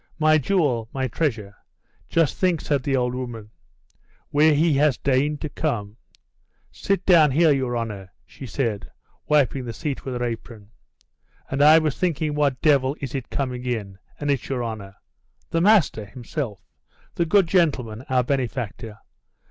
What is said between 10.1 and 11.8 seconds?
her apron. "And I